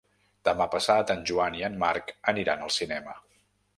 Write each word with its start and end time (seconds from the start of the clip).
Demà 0.47 0.65
passat 0.75 1.13
en 1.15 1.21
Joan 1.31 1.57
i 1.59 1.63
en 1.69 1.77
Marc 1.83 2.11
aniran 2.33 2.65
al 2.69 2.75
cinema. 2.79 3.19